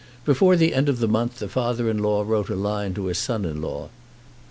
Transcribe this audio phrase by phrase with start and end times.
[0.25, 3.19] Before the end of the month the father in law wrote a line to his
[3.19, 3.89] son in law.